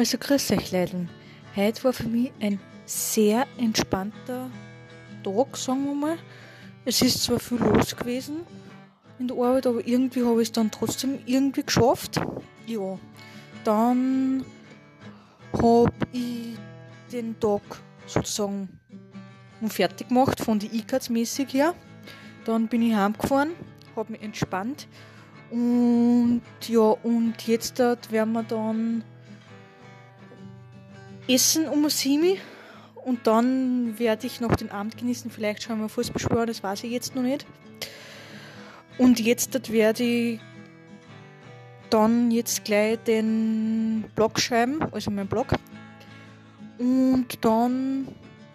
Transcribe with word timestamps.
Also 0.00 0.16
grüß 0.16 0.52
euch 0.52 0.72
Leideln. 0.72 1.10
Heute 1.54 1.84
war 1.84 1.92
für 1.92 2.08
mich 2.08 2.32
ein 2.40 2.58
sehr 2.86 3.46
entspannter 3.58 4.50
Tag, 5.22 5.58
sagen 5.58 5.84
wir 5.84 5.94
mal. 5.94 6.18
Es 6.86 7.02
ist 7.02 7.22
zwar 7.22 7.38
viel 7.38 7.58
los 7.58 7.94
gewesen 7.94 8.36
in 9.18 9.28
der 9.28 9.36
Arbeit, 9.36 9.66
aber 9.66 9.86
irgendwie 9.86 10.24
habe 10.24 10.40
ich 10.40 10.48
es 10.48 10.52
dann 10.52 10.70
trotzdem 10.70 11.18
irgendwie 11.26 11.64
geschafft. 11.64 12.18
Ja, 12.66 12.98
dann 13.64 14.42
habe 15.52 15.92
ich 16.12 16.56
den 17.12 17.38
Tag 17.38 17.60
sozusagen 18.06 18.70
fertig 19.68 20.08
gemacht 20.08 20.40
von 20.40 20.58
den 20.58 20.74
E-Cards 20.74 21.10
mäßig 21.10 21.52
her. 21.52 21.74
Dann 22.46 22.68
bin 22.68 22.80
ich 22.80 22.94
heimgefahren, 22.94 23.50
habe 23.94 24.12
mich 24.12 24.22
entspannt 24.22 24.88
und 25.50 26.40
ja, 26.66 26.80
und 27.02 27.34
jetzt 27.46 27.78
werden 27.78 28.32
wir 28.32 28.44
dann 28.44 29.04
essen 31.30 31.68
um 31.68 31.88
7 31.88 32.36
und 33.04 33.26
dann 33.26 33.98
werde 33.98 34.26
ich 34.26 34.40
noch 34.40 34.56
den 34.56 34.70
Abend 34.70 34.96
genießen. 34.98 35.30
Vielleicht 35.30 35.62
schauen 35.62 35.80
wir 35.80 35.88
Fußballspiel, 35.88 36.46
das 36.46 36.62
weiß 36.62 36.84
ich 36.84 36.90
jetzt 36.90 37.14
noch 37.14 37.22
nicht. 37.22 37.46
Und 38.98 39.20
jetzt 39.20 39.72
werde 39.72 40.02
ich 40.02 40.40
dann 41.88 42.30
jetzt 42.30 42.64
gleich 42.64 42.98
den 42.98 44.04
Blog 44.14 44.38
schreiben, 44.38 44.80
also 44.92 45.10
mein 45.10 45.26
Blog. 45.26 45.54
Und 46.78 47.26
dann, 47.40 48.08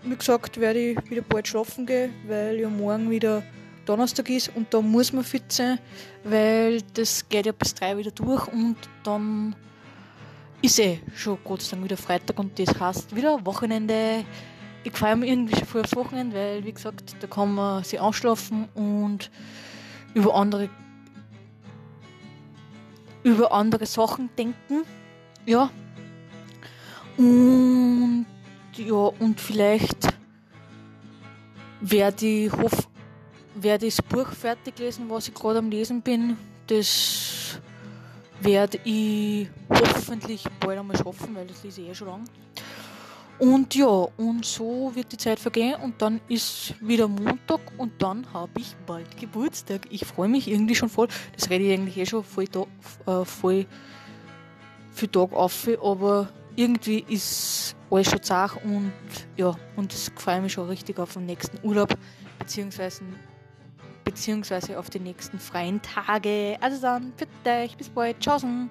wie 0.04 0.16
gesagt, 0.16 0.60
werde 0.60 0.80
ich 0.80 1.10
wieder 1.10 1.22
bald 1.22 1.48
schlafen 1.48 1.86
gehen, 1.86 2.14
weil 2.28 2.60
ja 2.60 2.70
morgen 2.70 3.10
wieder 3.10 3.44
Donnerstag 3.86 4.30
ist 4.30 4.52
und 4.55 4.74
da 4.74 4.82
muss 4.82 5.14
man 5.14 5.24
fit 5.24 5.52
sein, 5.52 5.80
weil 6.24 6.82
das 6.94 7.28
geht 7.30 7.46
ja 7.46 7.52
bis 7.52 7.76
drei 7.76 7.98
wieder 7.98 8.12
durch 8.12 8.48
und 8.48 8.78
dann 9.04 9.55
ist 10.62 10.80
eh 10.80 11.00
schon 11.16 11.38
Gott 11.44 11.62
sei 11.62 11.72
Dank 11.72 11.86
wieder 11.86 11.98
Freitag 11.98 12.40
und 12.40 12.58
das 12.58 12.80
heißt 12.80 13.16
wieder 13.16 13.46
Wochenende. 13.46 14.26
Ich 14.84 14.93
freue 14.93 15.16
mich 15.16 15.30
irgendwie 15.30 15.55
schon 15.55 15.68
voll 15.68 15.82
aufs 15.82 15.96
Wochenende, 15.96 16.35
weil 16.35 16.63
wie 16.63 16.71
gesagt, 16.71 17.16
da 17.20 17.27
kann 17.27 17.55
man 17.55 17.84
sich 17.84 17.99
ausschlafen 17.99 18.70
und 18.76 19.32
über 20.13 20.35
andere 20.35 20.70
über 23.24 23.52
andere 23.52 23.85
Sachen 23.88 24.30
denken. 24.38 24.84
Ja. 25.46 25.71
Und 27.18 28.26
ja, 28.77 28.93
und 28.93 29.40
vielleicht 29.40 30.13
werde 31.82 32.26
ich 32.26 32.52
hoff, 32.52 32.87
werde 33.55 33.87
ich 33.87 33.96
das 33.96 34.05
Buch 34.05 34.27
fertig 34.32 34.77
lesen, 34.80 35.10
was 35.10 35.27
ich 35.27 35.34
gerade 35.34 35.60
am 35.60 35.70
Lesen 35.70 36.02
bin. 36.02 36.37
Das 36.68 37.60
werde 38.41 38.80
ich 38.84 39.50
hoffentlich 39.70 40.44
bald 40.60 40.80
einmal 40.80 40.98
schaffen, 40.98 41.36
weil 41.36 41.48
das 41.48 41.64
ist 41.64 41.80
eh 41.80 41.94
schon 41.94 42.08
lang. 42.08 42.24
Und 43.38 43.76
ja, 43.76 43.88
und 43.88 44.46
so 44.46 44.92
wird 44.96 45.12
die 45.12 45.18
Zeit 45.18 45.40
vergehen 45.40 45.76
und 45.82 46.02
dann 46.02 46.22
ist 46.30 46.74
wieder 46.80 47.08
Montag 47.08 47.60
und 47.77 48.02
dann 48.02 48.26
habe 48.32 48.62
ich 48.62 48.76
bald 48.86 49.18
Geburtstag. 49.18 49.82
Ich 49.90 50.05
freue 50.05 50.30
mich 50.30 50.48
irgendwie 50.48 50.76
schon 50.76 50.88
voll. 50.88 51.10
Das 51.36 51.50
rede 51.50 51.66
ich 51.66 51.74
eigentlich 51.74 51.98
eh 51.98 52.05
schon 52.05 52.24
voll, 52.24 52.46
äh, 53.05 53.26
voll 53.26 53.66
für 54.92 55.12
Tag 55.12 55.34
auf, 55.34 55.68
aber 55.84 56.30
irgendwie 56.55 57.04
ist 57.10 57.76
alles 57.92 58.10
schon 58.10 58.24
zart 58.24 58.64
und 58.64 58.94
ja, 59.36 59.54
und 59.76 59.92
es 59.92 60.10
freue 60.16 60.42
mich 60.42 60.54
schon 60.54 60.70
richtig 60.70 60.98
auf 60.99 61.14
den 61.14 61.26
nächsten 61.26 61.60
Urlaub, 61.68 61.94
beziehungsweise 62.40 63.04
beziehungsweise 64.06 64.80
auf 64.80 64.90
die 64.90 65.00
nächsten 65.00 65.40
freien 65.40 65.81
Tage. 65.81 66.56
Also 66.62 66.81
dann, 66.81 67.12
bitte 67.18 67.31
euch, 67.46 67.75
bis 67.75 67.90
bald, 67.90 68.20
tschaußen. 68.22 68.70